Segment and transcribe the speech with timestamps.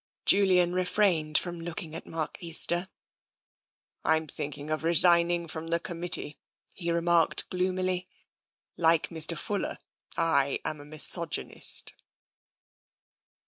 [0.25, 2.89] Julian refrained from looking at Mark Easter."
[4.03, 6.39] I am thinking of resigning from the committee,"
[6.73, 8.07] he remarked gloomily.
[8.77, 9.37] "Like Mr.
[9.37, 9.77] Fuller,
[10.17, 11.93] I am a misogynist."